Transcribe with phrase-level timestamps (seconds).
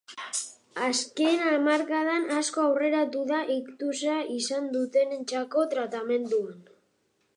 [0.85, 6.59] Azken hamarkadan asko aurreratu da iktusa izan dutenentzako tratamentuan.